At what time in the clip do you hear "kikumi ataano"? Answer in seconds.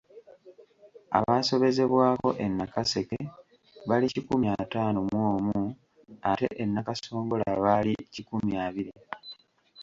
4.15-4.99